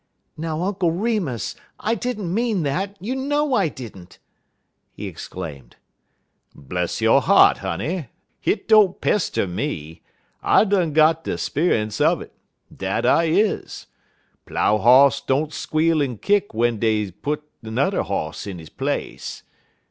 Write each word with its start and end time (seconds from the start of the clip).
"Now, 0.35 0.63
Uncle 0.63 0.89
Remus! 0.91 1.55
I 1.79 1.93
did 1.93 2.17
n't 2.19 2.25
mean 2.33 2.63
that; 2.63 2.97
you 2.99 3.15
know 3.15 3.53
I 3.53 3.67
did 3.67 3.95
n't," 3.95 4.17
he 4.93 5.05
exclaimed. 5.05 5.75
"Bless 6.55 7.01
yo' 7.01 7.19
heart, 7.19 7.59
honey! 7.59 8.07
hit 8.39 8.67
don't 8.67 8.99
pester 8.99 9.45
me. 9.45 10.01
I 10.41 10.63
done 10.65 10.93
got 10.93 11.23
de 11.23 11.37
speunce 11.37 12.01
un 12.01 12.23
it. 12.23 12.33
Dat 12.75 13.05
I 13.05 13.25
is. 13.25 13.85
Plough 14.47 14.79
hoss 14.79 15.21
don't 15.21 15.53
squeal 15.53 16.01
en 16.01 16.17
kick 16.17 16.47
w'en 16.51 16.79
dey 16.79 17.11
puts 17.11 17.43
'n'er 17.61 18.01
hoss 18.01 18.47
in 18.47 18.57
he 18.57 18.65
place. 18.65 19.43